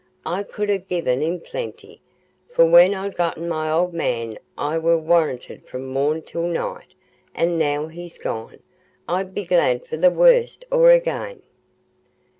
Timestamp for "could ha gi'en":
0.41-1.21